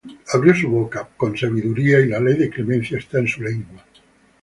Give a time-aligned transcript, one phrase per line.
[0.33, 3.85] Abrió su boca con sabiduría: Y la ley de clemencia está en su lengua.